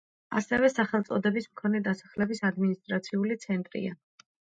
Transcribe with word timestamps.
ამავე 0.39 0.71
სახელწოდების 0.75 1.47
მქონე 1.53 1.83
დასახლების 1.91 2.45
ადმინისტრაციული 2.53 3.43
ცენტრია. 3.49 3.99